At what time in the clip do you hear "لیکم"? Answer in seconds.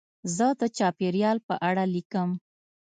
1.95-2.29